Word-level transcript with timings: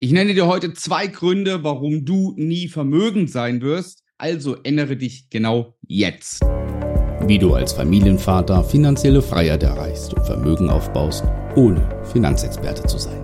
Ich 0.00 0.12
nenne 0.12 0.32
dir 0.32 0.46
heute 0.46 0.74
zwei 0.74 1.08
Gründe, 1.08 1.64
warum 1.64 2.04
du 2.04 2.32
nie 2.36 2.68
vermögend 2.68 3.32
sein 3.32 3.62
wirst. 3.62 4.04
Also 4.16 4.54
ändere 4.62 4.96
dich 4.96 5.28
genau 5.28 5.74
jetzt. 5.88 6.40
Wie 7.26 7.38
du 7.38 7.54
als 7.54 7.72
Familienvater 7.72 8.62
finanzielle 8.62 9.20
Freiheit 9.20 9.64
erreichst 9.64 10.14
und 10.14 10.24
Vermögen 10.24 10.70
aufbaust, 10.70 11.24
ohne 11.56 11.84
Finanzexperte 12.12 12.84
zu 12.84 12.96
sein. 12.96 13.20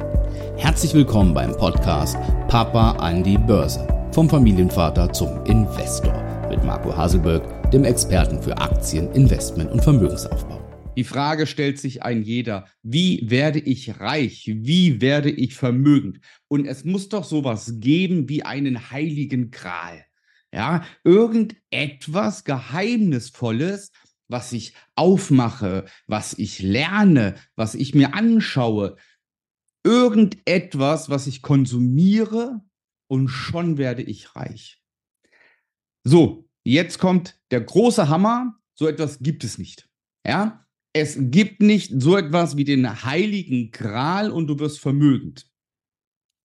Herzlich 0.57 0.95
willkommen 0.95 1.33
beim 1.33 1.57
Podcast 1.57 2.17
Papa 2.49 2.97
an 2.97 3.23
die 3.23 3.39
Börse. 3.39 3.87
Vom 4.11 4.29
Familienvater 4.29 5.13
zum 5.13 5.45
Investor 5.45 6.25
mit 6.51 6.65
Marco 6.65 6.97
Haselberg, 6.97 7.71
dem 7.71 7.85
Experten 7.85 8.43
für 8.43 8.59
Aktien, 8.59 9.13
Investment 9.13 9.71
und 9.71 9.81
Vermögensaufbau. 9.81 10.64
Die 10.97 11.05
Frage 11.05 11.47
stellt 11.47 11.81
sich 11.81 12.05
ein 12.05 12.23
jeder, 12.23 12.69
wie 12.83 13.29
werde 13.29 13.59
ich 13.59 13.99
reich? 14.01 14.49
Wie 14.55 15.01
werde 15.01 15.31
ich 15.31 15.55
vermögend? 15.55 16.21
Und 16.49 16.67
es 16.67 16.85
muss 16.85 17.09
doch 17.09 17.25
sowas 17.25 17.81
geben 17.81 18.29
wie 18.29 18.45
einen 18.45 18.91
heiligen 18.91 19.51
Gral. 19.51 20.05
Ja, 20.53 20.85
irgendetwas 21.03 22.45
Geheimnisvolles, 22.45 23.91
was 24.29 24.53
ich 24.53 24.75
aufmache, 24.95 25.87
was 26.07 26.39
ich 26.39 26.61
lerne, 26.61 27.35
was 27.57 27.75
ich 27.75 27.95
mir 27.95 28.15
anschaue. 28.15 28.97
Irgendetwas, 29.83 31.11
was 31.11 31.27
ich 31.27 31.43
konsumiere 31.43 32.61
und 33.09 33.29
schon 33.29 33.79
werde 33.79 34.03
ich 34.03 34.37
reich. 34.37 34.81
So, 36.05 36.49
jetzt 36.63 37.01
kommt 37.01 37.41
der 37.51 37.63
große 37.63 38.09
Hammer. 38.09 38.55
So 38.75 38.87
etwas 38.87 39.19
gibt 39.19 39.43
es 39.43 39.59
nicht. 39.59 39.89
Ja, 40.27 40.64
es 40.95 41.19
gibt 41.19 41.61
nicht 41.61 41.93
so 42.01 42.17
etwas 42.17 42.57
wie 42.57 42.65
den 42.65 43.03
heiligen 43.05 43.73
Gral 43.73 44.31
und 44.31 44.47
du 44.47 44.59
wirst 44.61 44.79
vermögend. 44.79 45.51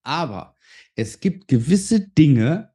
Aber 0.03 0.57
es 0.95 1.19
gibt 1.19 1.47
gewisse 1.47 2.09
Dinge, 2.09 2.71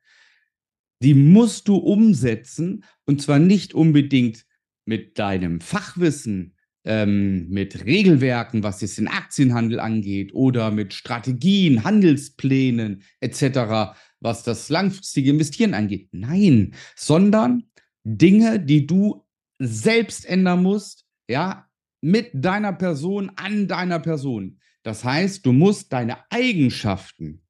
die 1.02 1.14
musst 1.14 1.66
du 1.66 1.76
umsetzen 1.76 2.84
und 3.06 3.20
zwar 3.20 3.40
nicht 3.40 3.74
unbedingt 3.74 4.46
mit 4.86 5.18
deinem 5.18 5.60
Fachwissen, 5.60 6.54
ähm, 6.84 7.48
mit 7.48 7.84
Regelwerken, 7.84 8.62
was 8.62 8.80
jetzt 8.80 8.98
den 8.98 9.08
Aktienhandel 9.08 9.80
angeht 9.80 10.32
oder 10.32 10.70
mit 10.70 10.94
Strategien, 10.94 11.82
Handelsplänen 11.82 13.02
etc., 13.20 13.96
was 14.20 14.44
das 14.44 14.68
langfristige 14.68 15.30
Investieren 15.30 15.74
angeht. 15.74 16.08
Nein, 16.12 16.74
sondern 16.94 17.64
Dinge, 18.04 18.60
die 18.60 18.86
du 18.86 19.26
selbst 19.58 20.24
ändern 20.26 20.62
musst, 20.62 21.03
ja, 21.28 21.68
mit 22.00 22.30
deiner 22.34 22.72
Person 22.72 23.32
an 23.36 23.66
deiner 23.66 23.98
Person. 23.98 24.60
Das 24.82 25.04
heißt, 25.04 25.46
du 25.46 25.52
musst 25.52 25.92
deine 25.92 26.30
Eigenschaften, 26.30 27.42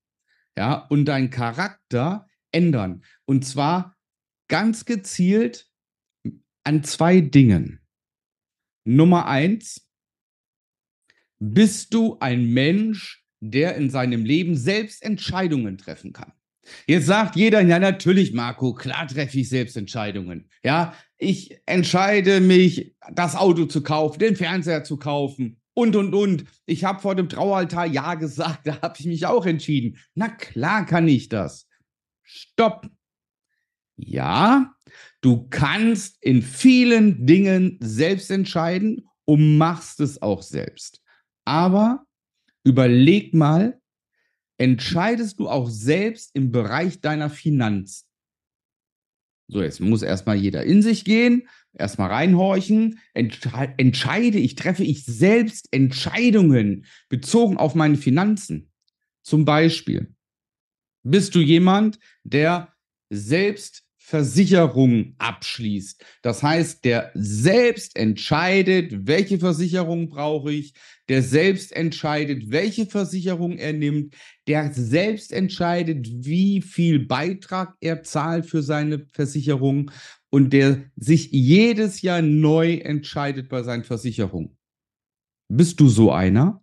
ja, 0.57 0.75
und 0.75 1.07
deinen 1.07 1.31
Charakter 1.31 2.29
ändern. 2.53 3.05
Und 3.25 3.45
zwar 3.45 3.97
ganz 4.49 4.85
gezielt 4.85 5.69
an 6.63 6.85
zwei 6.85 7.21
Dingen. 7.21 7.81
Nummer 8.85 9.27
eins, 9.27 9.89
bist 11.39 11.93
du 11.93 12.19
ein 12.21 12.47
Mensch, 12.47 13.25
der 13.41 13.77
in 13.77 13.91
seinem 13.91 14.25
Leben 14.25 14.57
selbst 14.57 15.03
Entscheidungen 15.03 15.79
treffen 15.79 16.13
kann? 16.13 16.33
Jetzt 16.87 17.07
sagt 17.07 17.37
jeder, 17.37 17.61
ja 17.61 17.79
natürlich, 17.79 18.33
Marco, 18.33 18.75
klar 18.75 19.07
treffe 19.07 19.39
ich 19.39 19.49
selbst 19.49 19.77
Entscheidungen. 19.77 20.49
Ja, 20.63 20.95
ich 21.19 21.59
entscheide 21.67 22.41
mich, 22.41 22.97
das 23.13 23.37
Auto 23.37 23.67
zu 23.67 23.83
kaufen, 23.83 24.19
den 24.19 24.37
Fernseher 24.37 24.85
zu 24.85 24.97
kaufen 24.97 25.61
und, 25.75 25.97
und, 25.97 26.15
und. 26.15 26.45
Ich 26.67 26.85
habe 26.85 27.01
vor 27.01 27.15
dem 27.15 27.29
Traualtar 27.29 27.87
Ja 27.87 28.15
gesagt, 28.15 28.61
da 28.67 28.81
habe 28.81 28.95
ich 28.99 29.07
mich 29.07 29.27
auch 29.27 29.47
entschieden. 29.47 29.99
Na 30.15 30.29
klar 30.29 30.87
kann 30.87 31.09
ich 31.09 31.29
das. 31.29 31.69
Stopp. 32.23 32.89
Ja, 33.97 34.75
du 35.21 35.47
kannst 35.49 36.23
in 36.23 36.43
vielen 36.43 37.27
Dingen 37.27 37.79
selbst 37.81 38.31
entscheiden 38.31 39.09
und 39.25 39.57
machst 39.57 40.01
es 40.01 40.21
auch 40.21 40.43
selbst. 40.43 41.01
Aber 41.45 42.05
überleg 42.65 43.35
mal, 43.35 43.81
entscheidest 44.59 45.41
du 45.41 45.49
auch 45.49 45.69
selbst 45.69 46.31
im 46.35 46.53
Bereich 46.53 47.01
deiner 47.01 47.31
Finanzen. 47.31 48.07
So, 49.49 49.63
jetzt 49.63 49.81
muss 49.81 50.03
erstmal 50.03 50.37
jeder 50.37 50.65
in 50.65 50.81
sich 50.81 51.05
gehen, 51.05 51.49
erstmal 51.75 52.11
reinhorchen. 52.11 52.99
Entsche 53.13 53.51
entscheide 53.77 54.39
ich, 54.39 54.55
treffe 54.55 54.85
ich 54.85 55.05
selbst 55.05 55.69
Entscheidungen 55.71 56.87
bezogen 57.09 57.59
auf 57.59 57.75
meine 57.75 57.97
Finanzen. 57.97 58.73
Zum 59.23 59.45
Beispiel, 59.45 60.15
bist 61.03 61.35
du 61.35 61.41
jemand, 61.41 61.99
der 62.23 62.75
selbst 63.11 63.84
Versicherung 64.07 65.15
abschließt. 65.17 66.05
Das 66.21 66.43
heißt, 66.43 66.85
der 66.85 67.11
selbst 67.15 67.97
entscheidet, 67.97 69.07
welche 69.07 69.39
Versicherung 69.39 70.11
brauche 70.11 70.53
ich, 70.53 70.75
der 71.09 71.23
selbst 71.23 71.73
entscheidet, 71.73 72.51
welche 72.51 72.85
Versicherung 72.85 73.57
er 73.57 73.73
nimmt, 73.73 74.15
der 74.47 74.75
selbst 74.75 75.33
entscheidet, 75.33 76.07
wie 76.11 76.61
viel 76.61 77.07
Beitrag 77.07 77.77
er 77.81 78.03
zahlt 78.03 78.45
für 78.45 78.63
seine 78.63 79.07
Versicherung 79.15 79.91
und 80.29 80.53
der 80.53 80.85
sich 80.97 81.31
jedes 81.33 82.03
Jahr 82.03 82.21
neu 82.21 82.75
entscheidet 82.75 83.49
bei 83.49 83.63
seinen 83.63 83.85
Versicherungen. 83.85 84.59
Bist 85.49 85.81
du 85.81 85.89
so 85.89 86.13
einer? 86.13 86.63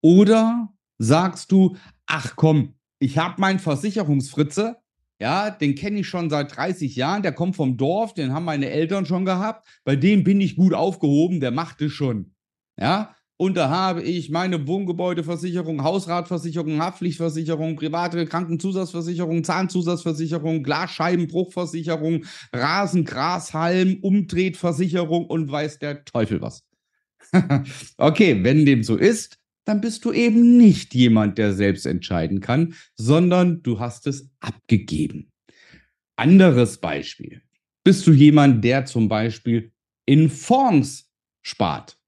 Oder 0.00 0.72
sagst 0.96 1.52
du, 1.52 1.76
ach 2.06 2.34
komm, 2.34 2.76
ich 2.98 3.18
habe 3.18 3.38
meinen 3.42 3.58
Versicherungsfritze, 3.58 4.78
ja, 5.20 5.50
den 5.50 5.74
kenne 5.74 6.00
ich 6.00 6.08
schon 6.08 6.30
seit 6.30 6.56
30 6.56 6.94
Jahren, 6.96 7.22
der 7.22 7.32
kommt 7.32 7.56
vom 7.56 7.76
Dorf, 7.76 8.14
den 8.14 8.32
haben 8.32 8.44
meine 8.44 8.70
Eltern 8.70 9.06
schon 9.06 9.24
gehabt, 9.24 9.66
bei 9.84 9.96
dem 9.96 10.24
bin 10.24 10.40
ich 10.40 10.56
gut 10.56 10.74
aufgehoben, 10.74 11.40
der 11.40 11.50
macht 11.50 11.82
es 11.82 11.92
schon. 11.92 12.34
Ja, 12.78 13.16
und 13.40 13.56
da 13.56 13.70
habe 13.70 14.02
ich 14.02 14.30
meine 14.30 14.66
Wohngebäudeversicherung, 14.66 15.84
Hausratversicherung, 15.84 16.80
Haftpflichtversicherung, 16.80 17.76
private 17.76 18.26
Krankenzusatzversicherung, 18.26 19.44
Zahnzusatzversicherung, 19.44 20.64
Glasscheibenbruchversicherung, 20.64 22.24
Rasen, 22.52 23.04
Grashalm, 23.04 23.98
Umtretversicherung 24.02 25.26
und 25.26 25.52
weiß 25.52 25.78
der 25.78 26.04
Teufel 26.04 26.40
was. 26.40 26.64
okay, 27.96 28.42
wenn 28.42 28.66
dem 28.66 28.82
so 28.82 28.96
ist, 28.96 29.38
dann 29.68 29.82
bist 29.82 30.06
du 30.06 30.12
eben 30.12 30.56
nicht 30.56 30.94
jemand, 30.94 31.36
der 31.36 31.52
selbst 31.52 31.84
entscheiden 31.84 32.40
kann, 32.40 32.74
sondern 32.94 33.62
du 33.62 33.78
hast 33.78 34.06
es 34.06 34.30
abgegeben. 34.40 35.30
Anderes 36.16 36.78
Beispiel. 36.78 37.42
Bist 37.84 38.06
du 38.06 38.12
jemand, 38.12 38.64
der 38.64 38.86
zum 38.86 39.08
Beispiel 39.08 39.72
in 40.06 40.30
Fonds 40.30 41.12
spart? 41.42 41.98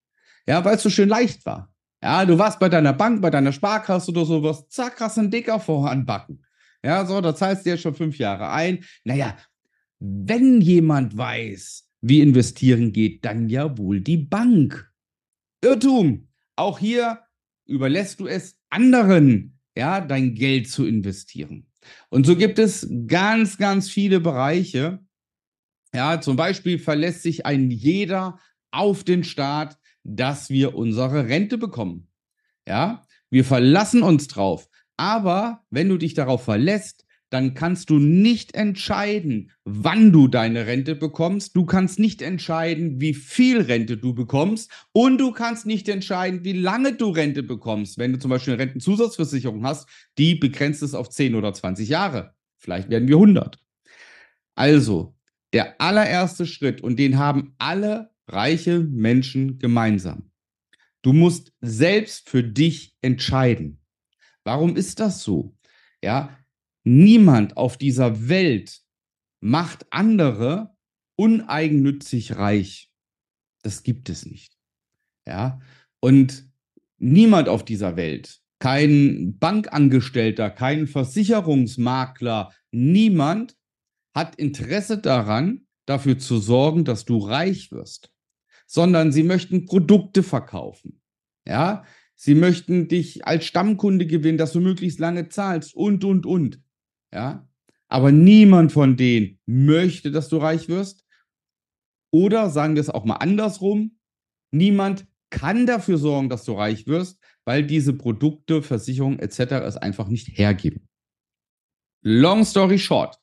Ja, 0.46 0.64
weil 0.64 0.76
es 0.76 0.82
so 0.82 0.88
schön 0.88 1.10
leicht 1.10 1.44
war. 1.44 1.70
Ja, 2.02 2.24
du 2.24 2.38
warst 2.38 2.58
bei 2.60 2.70
deiner 2.70 2.94
Bank, 2.94 3.20
bei 3.20 3.28
deiner 3.28 3.52
Sparkasse 3.52 4.10
oder 4.10 4.24
sowas, 4.24 4.66
zack, 4.68 4.98
hast 4.98 5.18
einen 5.18 5.30
dicker 5.30 5.60
voranbacken. 5.60 6.44
Ja, 6.82 7.04
so, 7.04 7.20
das 7.20 7.42
heißt 7.42 7.66
dir 7.66 7.76
schon 7.76 7.94
fünf 7.94 8.16
Jahre 8.16 8.50
ein. 8.50 8.84
Naja, 9.04 9.36
wenn 9.98 10.62
jemand 10.62 11.14
weiß, 11.14 11.86
wie 12.00 12.22
investieren 12.22 12.92
geht, 12.92 13.26
dann 13.26 13.50
ja 13.50 13.76
wohl 13.76 14.00
die 14.00 14.16
Bank. 14.16 14.90
Irrtum. 15.62 16.28
Auch 16.56 16.78
hier 16.78 17.20
überlässt 17.70 18.20
du 18.20 18.26
es 18.26 18.58
anderen, 18.68 19.58
ja, 19.76 20.00
dein 20.00 20.34
Geld 20.34 20.68
zu 20.68 20.86
investieren. 20.86 21.66
Und 22.08 22.26
so 22.26 22.36
gibt 22.36 22.58
es 22.58 22.88
ganz, 23.06 23.56
ganz 23.56 23.88
viele 23.88 24.20
Bereiche. 24.20 25.00
Ja, 25.94 26.20
zum 26.20 26.36
Beispiel 26.36 26.78
verlässt 26.78 27.22
sich 27.22 27.46
ein 27.46 27.70
jeder 27.70 28.38
auf 28.70 29.04
den 29.04 29.24
Staat, 29.24 29.78
dass 30.04 30.50
wir 30.50 30.74
unsere 30.74 31.26
Rente 31.28 31.58
bekommen. 31.58 32.08
Ja, 32.66 33.06
wir 33.30 33.44
verlassen 33.44 34.02
uns 34.02 34.28
drauf. 34.28 34.68
Aber 34.96 35.64
wenn 35.70 35.88
du 35.88 35.96
dich 35.96 36.14
darauf 36.14 36.44
verlässt, 36.44 37.06
dann 37.30 37.54
kannst 37.54 37.90
du 37.90 37.98
nicht 37.98 38.54
entscheiden, 38.54 39.52
wann 39.64 40.12
du 40.12 40.26
deine 40.26 40.66
Rente 40.66 40.96
bekommst. 40.96 41.54
Du 41.56 41.64
kannst 41.64 42.00
nicht 42.00 42.22
entscheiden, 42.22 43.00
wie 43.00 43.14
viel 43.14 43.60
Rente 43.60 43.96
du 43.96 44.14
bekommst. 44.14 44.70
Und 44.92 45.18
du 45.18 45.30
kannst 45.30 45.64
nicht 45.64 45.88
entscheiden, 45.88 46.44
wie 46.44 46.52
lange 46.52 46.92
du 46.92 47.10
Rente 47.10 47.44
bekommst. 47.44 47.98
Wenn 47.98 48.12
du 48.12 48.18
zum 48.18 48.30
Beispiel 48.30 48.54
eine 48.54 48.62
Rentenzusatzversicherung 48.62 49.64
hast, 49.64 49.88
die 50.18 50.34
begrenzt 50.34 50.82
es 50.82 50.94
auf 50.94 51.08
10 51.08 51.36
oder 51.36 51.54
20 51.54 51.88
Jahre. 51.88 52.34
Vielleicht 52.58 52.90
werden 52.90 53.08
wir 53.08 53.16
100. 53.16 53.58
Also, 54.56 55.16
der 55.52 55.80
allererste 55.80 56.46
Schritt, 56.46 56.80
und 56.80 56.98
den 56.98 57.16
haben 57.16 57.54
alle 57.58 58.10
reiche 58.26 58.80
Menschen 58.80 59.58
gemeinsam. 59.58 60.30
Du 61.02 61.12
musst 61.12 61.52
selbst 61.60 62.28
für 62.28 62.42
dich 62.42 62.96
entscheiden. 63.02 63.80
Warum 64.44 64.76
ist 64.76 65.00
das 65.00 65.22
so? 65.22 65.56
Ja, 66.02 66.36
niemand 66.84 67.56
auf 67.56 67.76
dieser 67.76 68.28
Welt 68.28 68.80
macht 69.40 69.86
andere 69.90 70.76
uneigennützig 71.16 72.36
reich. 72.36 72.90
Das 73.62 73.82
gibt 73.82 74.08
es 74.08 74.26
nicht. 74.26 74.56
Ja, 75.26 75.60
und 76.00 76.48
niemand 76.98 77.48
auf 77.48 77.64
dieser 77.64 77.96
Welt 77.96 78.40
kein 78.60 79.38
Bankangestellter, 79.38 80.50
kein 80.50 80.86
Versicherungsmakler, 80.86 82.52
niemand 82.70 83.56
hat 84.14 84.36
Interesse 84.36 84.98
daran, 84.98 85.66
dafür 85.86 86.18
zu 86.18 86.38
sorgen, 86.38 86.84
dass 86.84 87.04
du 87.06 87.18
reich 87.18 87.72
wirst, 87.72 88.12
sondern 88.66 89.12
sie 89.12 89.22
möchten 89.22 89.64
Produkte 89.64 90.22
verkaufen. 90.22 91.00
Ja, 91.46 91.84
sie 92.14 92.34
möchten 92.34 92.86
dich 92.86 93.26
als 93.26 93.46
Stammkunde 93.46 94.06
gewinnen, 94.06 94.38
dass 94.38 94.52
du 94.52 94.60
möglichst 94.60 95.00
lange 95.00 95.28
zahlst 95.30 95.74
und, 95.74 96.04
und, 96.04 96.26
und. 96.26 96.60
Ja, 97.12 97.48
aber 97.88 98.12
niemand 98.12 98.72
von 98.72 98.96
denen 98.96 99.38
möchte, 99.46 100.10
dass 100.10 100.28
du 100.28 100.38
reich 100.38 100.68
wirst. 100.68 101.04
Oder 102.12 102.50
sagen 102.50 102.74
wir 102.74 102.80
es 102.80 102.90
auch 102.90 103.04
mal 103.04 103.16
andersrum, 103.16 103.98
niemand 104.52 105.06
kann 105.30 105.66
dafür 105.66 105.98
sorgen, 105.98 106.28
dass 106.28 106.44
du 106.44 106.52
reich 106.52 106.86
wirst, 106.86 107.20
weil 107.44 107.64
diese 107.64 107.92
Produkte, 107.92 108.62
Versicherungen 108.62 109.18
etc. 109.18 109.38
es 109.64 109.76
einfach 109.76 110.08
nicht 110.08 110.36
hergeben. 110.36 110.88
Long 112.02 112.44
story 112.44 112.78
short, 112.78 113.18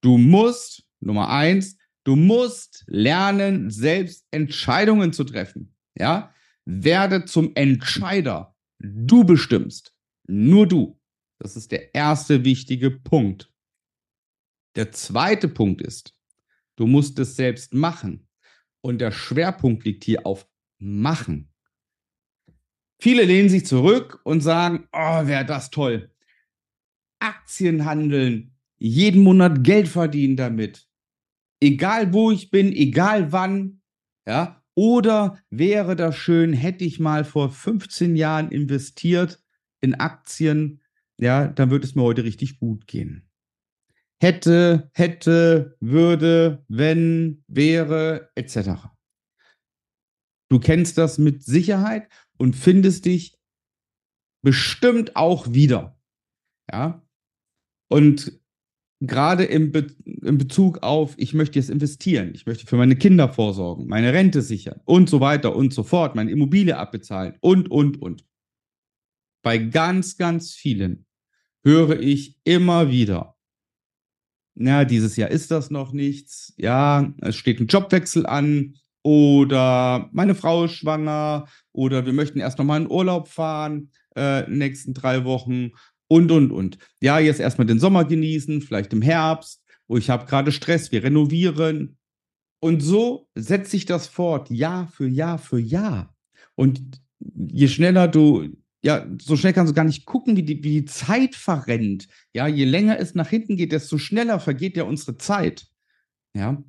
du 0.00 0.18
musst, 0.18 0.84
Nummer 1.00 1.28
eins, 1.28 1.76
du 2.04 2.16
musst 2.16 2.84
lernen, 2.86 3.70
selbst 3.70 4.26
Entscheidungen 4.30 5.12
zu 5.12 5.24
treffen. 5.24 5.74
Ja, 5.98 6.34
werde 6.64 7.24
zum 7.24 7.52
Entscheider. 7.54 8.54
Du 8.78 9.24
bestimmst. 9.24 9.94
Nur 10.26 10.66
du. 10.66 11.00
Das 11.38 11.56
ist 11.56 11.72
der 11.72 11.94
erste 11.94 12.44
wichtige 12.44 12.90
Punkt. 12.90 13.52
Der 14.74 14.92
zweite 14.92 15.48
Punkt 15.48 15.80
ist, 15.80 16.14
du 16.76 16.86
musst 16.86 17.18
es 17.18 17.36
selbst 17.36 17.74
machen. 17.74 18.28
Und 18.82 18.98
der 18.98 19.10
Schwerpunkt 19.10 19.84
liegt 19.84 20.04
hier 20.04 20.26
auf 20.26 20.48
machen. 20.78 21.52
Viele 23.00 23.24
lehnen 23.24 23.48
sich 23.48 23.66
zurück 23.66 24.20
und 24.24 24.40
sagen, 24.40 24.88
oh, 24.92 25.26
wäre 25.26 25.44
das 25.44 25.70
toll. 25.70 26.10
Aktien 27.18 27.84
handeln, 27.84 28.54
jeden 28.78 29.22
Monat 29.22 29.64
Geld 29.64 29.88
verdienen 29.88 30.36
damit. 30.36 30.88
Egal 31.60 32.12
wo 32.12 32.30
ich 32.30 32.50
bin, 32.50 32.72
egal 32.72 33.32
wann, 33.32 33.80
ja. 34.26 34.62
Oder 34.74 35.42
wäre 35.48 35.96
das 35.96 36.16
schön, 36.16 36.52
hätte 36.52 36.84
ich 36.84 37.00
mal 37.00 37.24
vor 37.24 37.50
15 37.50 38.14
Jahren 38.14 38.50
investiert 38.50 39.42
in 39.80 39.94
Aktien, 39.94 40.82
ja, 41.18 41.48
dann 41.48 41.70
würde 41.70 41.86
es 41.86 41.94
mir 41.94 42.02
heute 42.02 42.24
richtig 42.24 42.58
gut 42.58 42.86
gehen. 42.86 43.28
Hätte, 44.22 44.90
hätte, 44.94 45.76
würde, 45.80 46.64
wenn, 46.68 47.44
wäre, 47.48 48.30
etc. 48.34 48.88
Du 50.50 50.58
kennst 50.58 50.96
das 50.96 51.18
mit 51.18 51.42
Sicherheit 51.42 52.08
und 52.38 52.56
findest 52.56 53.04
dich 53.04 53.38
bestimmt 54.42 55.16
auch 55.16 55.52
wieder. 55.52 55.98
Ja. 56.70 57.06
Und 57.88 58.40
gerade 59.00 59.44
im, 59.44 59.72
Be 59.72 59.88
im 60.04 60.38
Bezug 60.38 60.82
auf, 60.82 61.14
ich 61.18 61.34
möchte 61.34 61.58
jetzt 61.58 61.70
investieren, 61.70 62.32
ich 62.34 62.46
möchte 62.46 62.66
für 62.66 62.76
meine 62.76 62.96
Kinder 62.96 63.28
vorsorgen, 63.28 63.86
meine 63.86 64.12
Rente 64.12 64.42
sichern 64.42 64.80
und 64.84 65.10
so 65.10 65.20
weiter 65.20 65.54
und 65.54 65.74
so 65.74 65.82
fort, 65.82 66.14
meine 66.14 66.30
Immobilie 66.30 66.76
abbezahlen 66.76 67.36
und, 67.40 67.70
und, 67.70 68.00
und. 68.00 68.24
Bei 69.46 69.58
ganz, 69.58 70.16
ganz 70.16 70.54
vielen 70.54 71.06
höre 71.62 72.00
ich 72.00 72.36
immer 72.42 72.90
wieder, 72.90 73.36
na, 74.56 74.84
dieses 74.84 75.14
Jahr 75.14 75.30
ist 75.30 75.52
das 75.52 75.70
noch 75.70 75.92
nichts, 75.92 76.52
ja, 76.56 77.14
es 77.18 77.36
steht 77.36 77.60
ein 77.60 77.68
Jobwechsel 77.68 78.26
an, 78.26 78.74
oder 79.04 80.10
meine 80.10 80.34
Frau 80.34 80.64
ist 80.64 80.72
schwanger 80.72 81.46
oder 81.70 82.06
wir 82.06 82.12
möchten 82.12 82.40
erst 82.40 82.58
noch 82.58 82.64
mal 82.64 82.80
in 82.82 82.90
Urlaub 82.90 83.28
fahren 83.28 83.92
äh, 84.16 84.50
nächsten 84.50 84.94
drei 84.94 85.24
Wochen 85.24 85.70
und 86.08 86.32
und 86.32 86.50
und. 86.50 86.78
Ja, 87.00 87.20
jetzt 87.20 87.38
erstmal 87.38 87.68
den 87.68 87.78
Sommer 87.78 88.04
genießen, 88.04 88.62
vielleicht 88.62 88.92
im 88.94 89.02
Herbst, 89.02 89.62
wo 89.86 89.96
ich 89.96 90.10
habe 90.10 90.26
gerade 90.26 90.50
Stress, 90.50 90.90
wir 90.90 91.04
renovieren 91.04 91.98
und 92.58 92.80
so 92.82 93.28
setzt 93.36 93.70
sich 93.70 93.84
das 93.84 94.08
fort, 94.08 94.50
Jahr 94.50 94.88
für 94.88 95.06
Jahr 95.06 95.38
für 95.38 95.60
Jahr. 95.60 96.16
Und 96.56 97.00
je 97.20 97.68
schneller 97.68 98.08
du 98.08 98.48
ja, 98.86 99.04
so 99.20 99.36
schnell 99.36 99.52
kannst 99.52 99.72
du 99.72 99.74
gar 99.74 99.84
nicht 99.84 100.06
gucken, 100.06 100.36
wie 100.36 100.44
die, 100.44 100.62
wie 100.62 100.80
die 100.80 100.84
Zeit 100.84 101.34
verrennt. 101.34 102.06
Ja, 102.32 102.46
je 102.46 102.64
länger 102.64 103.00
es 103.00 103.16
nach 103.16 103.28
hinten 103.28 103.56
geht, 103.56 103.72
desto 103.72 103.98
schneller 103.98 104.38
vergeht 104.38 104.76
ja 104.76 104.84
unsere 104.84 105.16
Zeit. 105.16 105.66
Ja, 106.36 106.62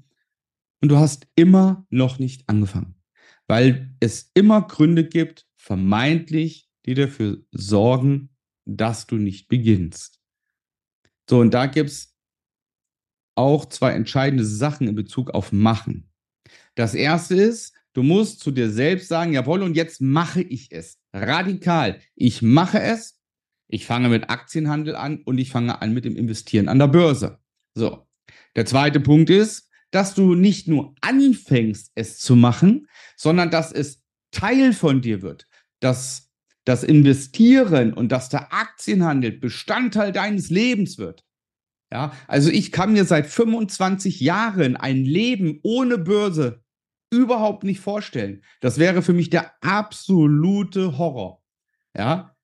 und 0.82 0.90
du 0.90 0.98
hast 0.98 1.28
immer 1.36 1.86
noch 1.92 2.18
nicht 2.18 2.50
angefangen, 2.50 2.96
weil 3.48 3.96
es 4.00 4.32
immer 4.34 4.64
Gründe 4.64 5.08
gibt, 5.08 5.46
vermeintlich, 5.58 6.72
die 6.88 6.96
dafür 6.96 7.44
sorgen, 7.52 8.30
dass 8.66 9.06
du 9.06 9.18
nicht 9.18 9.48
beginnst. 9.48 10.20
So, 11.30 11.40
und 11.40 11.54
da 11.54 11.68
gibt 11.68 11.92
es 11.92 12.16
auch 13.36 13.66
zwei 13.66 13.92
entscheidende 13.92 14.44
Sachen 14.44 14.88
in 14.88 14.96
Bezug 14.96 15.30
auf 15.32 15.52
Machen. 15.52 16.10
Das 16.74 16.96
erste 16.96 17.36
ist, 17.36 17.76
du 17.94 18.02
musst 18.02 18.40
zu 18.40 18.50
dir 18.50 18.72
selbst 18.72 19.08
sagen, 19.08 19.34
jawohl, 19.34 19.62
und 19.62 19.76
jetzt 19.76 20.02
mache 20.02 20.42
ich 20.42 20.72
es. 20.72 20.98
Radikal. 21.18 22.00
Ich 22.16 22.42
mache 22.42 22.80
es. 22.80 23.20
Ich 23.68 23.86
fange 23.86 24.10
mit 24.10 24.30
Aktienhandel 24.30 24.96
an 24.96 25.22
und 25.24 25.38
ich 25.38 25.52
fange 25.52 25.82
an 25.82 25.94
mit 25.94 26.06
dem 26.06 26.16
Investieren 26.16 26.70
an 26.70 26.80
der 26.80 26.88
Börse. 26.88 27.40
So. 27.74 28.08
Der 28.56 28.66
zweite 28.66 29.00
Punkt 29.00 29.30
ist, 29.30 29.70
dass 29.92 30.14
du 30.14 30.36
nicht 30.36 30.68
nur 30.68 30.96
anfängst, 31.02 31.92
es 31.96 32.18
zu 32.20 32.36
machen, 32.36 32.88
sondern 33.16 33.52
dass 33.52 33.72
es 33.72 34.04
Teil 34.32 34.74
von 34.74 35.02
dir 35.02 35.22
wird, 35.22 35.48
dass 35.80 36.30
das 36.66 36.84
Investieren 36.84 37.94
und 37.94 38.12
dass 38.12 38.30
der 38.30 38.54
Aktienhandel 38.54 39.32
Bestandteil 39.32 40.12
deines 40.12 40.50
Lebens 40.50 40.98
wird. 40.98 41.24
Ja, 41.92 42.12
also 42.28 42.50
ich 42.50 42.74
kann 42.74 42.94
mir 42.94 43.06
seit 43.06 43.28
25 43.28 44.20
Jahren 44.20 44.76
ein 44.76 45.06
Leben 45.06 45.60
ohne 45.64 45.98
Börse 45.98 46.62
überhaupt 47.12 47.64
nicht 47.64 47.80
vorstellen. 47.80 48.44
Das 48.62 48.78
wäre 48.78 49.02
für 49.02 49.14
mich 49.14 49.30
der 49.30 49.52
absolute 49.64 50.98
Horror. 50.98 51.44
Ja, 51.96 52.36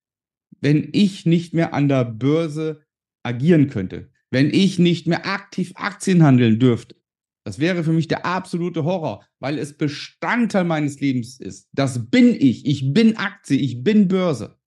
wenn 0.62 0.90
ich 0.94 1.26
nicht 1.26 1.54
mehr 1.54 1.74
an 1.74 1.90
der 1.90 2.06
Börse 2.06 2.86
agieren 3.24 3.70
könnte, 3.70 4.12
wenn 4.32 4.50
ich 4.50 4.80
nicht 4.80 5.08
mehr 5.08 5.26
aktiv 5.26 5.74
Aktien 5.76 6.24
handeln 6.24 6.60
dürfte, 6.60 6.96
das 7.46 7.60
wäre 7.60 7.84
für 7.84 7.92
mich 7.92 8.08
der 8.08 8.26
absolute 8.26 8.86
Horror, 8.86 9.26
weil 9.40 9.60
es 9.60 9.78
Bestandteil 9.78 10.64
meines 10.64 11.02
Lebens 11.02 11.40
ist. 11.40 11.68
Das 11.74 12.10
bin 12.10 12.34
ich. 12.34 12.66
Ich 12.66 12.94
bin 12.94 13.18
Aktie, 13.18 13.60
ich 13.60 13.84
bin 13.84 14.08
Börse. 14.08 14.58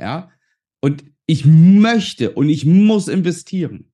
Ja? 0.00 0.32
Und 0.82 1.04
ich 1.26 1.44
möchte 1.46 2.32
und 2.32 2.48
ich 2.48 2.66
muss 2.66 3.06
investieren. 3.06 3.92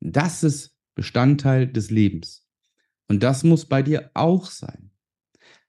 Das 0.00 0.42
ist 0.42 0.76
Bestandteil 0.94 1.66
des 1.66 1.90
Lebens. 1.90 2.39
Und 3.10 3.24
das 3.24 3.42
muss 3.42 3.66
bei 3.66 3.82
dir 3.82 4.12
auch 4.14 4.48
sein. 4.48 4.92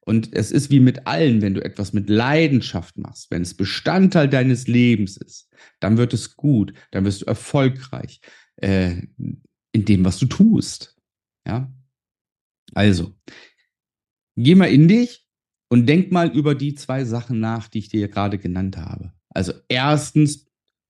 Und 0.01 0.31
es 0.31 0.51
ist 0.51 0.69
wie 0.69 0.79
mit 0.79 1.07
allen, 1.07 1.41
wenn 1.41 1.55
du 1.55 1.65
etwas 1.65 1.91
mit 1.91 2.07
Leidenschaft 2.07 2.99
machst, 2.99 3.31
wenn 3.31 3.41
es 3.41 3.55
Bestandteil 3.55 4.29
deines 4.29 4.67
Lebens 4.67 5.17
ist, 5.17 5.49
dann 5.79 5.97
wird 5.97 6.13
es 6.13 6.35
gut, 6.35 6.71
dann 6.91 7.03
wirst 7.03 7.23
du 7.23 7.25
erfolgreich. 7.25 8.21
Äh, 8.57 9.07
in 9.71 9.85
dem, 9.85 10.05
was 10.05 10.19
du 10.19 10.27
tust. 10.27 10.95
Ja. 11.47 11.73
Also, 12.75 13.15
geh 14.35 14.53
mal 14.53 14.69
in 14.69 14.87
dich 14.87 15.27
und 15.67 15.87
denk 15.87 16.11
mal 16.11 16.29
über 16.29 16.53
die 16.53 16.75
zwei 16.75 17.05
Sachen 17.05 17.39
nach, 17.39 17.69
die 17.69 17.79
ich 17.79 17.89
dir 17.89 18.07
gerade 18.07 18.37
genannt 18.37 18.77
habe. 18.77 19.13
Also 19.29 19.53
erstens, 19.67 20.45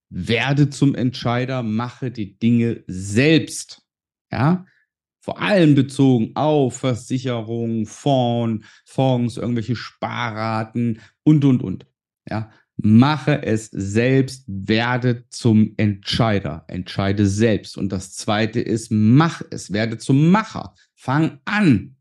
werde 0.10 0.70
zum 0.70 0.96
Entscheider, 0.96 1.64
mache 1.64 2.12
die 2.12 2.38
Dinge 2.38 2.84
selbst. 2.88 3.88
Ja, 4.34 4.66
vor 5.22 5.40
allem 5.40 5.76
bezogen 5.76 6.32
auf 6.36 6.78
Versicherungen, 6.78 7.86
Fonds, 7.86 8.68
Fonds, 8.86 9.38
irgendwelche 9.38 9.76
Sparraten 9.76 11.00
und, 11.24 11.46
und, 11.46 11.64
und. 11.64 11.86
Ja, 12.30 12.52
Mache 12.84 13.44
es 13.44 13.68
selbst, 13.68 14.44
werde 14.48 15.26
zum 15.30 15.76
Entscheider. 15.78 16.66
Entscheide 16.68 17.28
selbst. 17.28 17.78
Und 17.78 17.92
das 17.92 18.14
zweite 18.16 18.60
ist, 18.60 18.90
mach 18.90 19.44
es, 19.52 19.72
werde 19.72 20.00
zum 20.00 20.32
Macher. 20.32 20.74
Fang 20.96 21.40
an. 21.46 21.96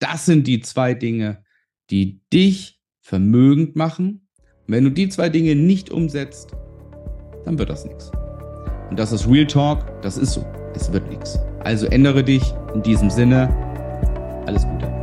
Das 0.00 0.26
sind 0.26 0.48
die 0.48 0.60
zwei 0.60 0.94
Dinge, 0.94 1.44
die 1.90 2.20
dich 2.32 2.80
vermögend 3.00 3.76
machen. 3.76 4.28
Und 4.66 4.74
wenn 4.74 4.84
du 4.84 4.90
die 4.90 5.08
zwei 5.08 5.28
Dinge 5.28 5.54
nicht 5.54 5.90
umsetzt, 5.90 6.50
dann 7.44 7.56
wird 7.56 7.70
das 7.70 7.84
nichts. 7.84 8.10
Und 8.90 8.98
das 8.98 9.12
ist 9.12 9.28
Real 9.28 9.46
Talk, 9.46 10.02
das 10.02 10.18
ist 10.18 10.32
so. 10.32 10.44
Es 10.74 10.92
wird 10.92 11.08
nichts. 11.08 11.38
Also 11.68 11.86
ändere 11.88 12.24
dich 12.24 12.54
in 12.72 12.80
diesem 12.80 13.10
Sinne. 13.10 13.50
Alles 14.46 14.66
Gute. 14.66 14.97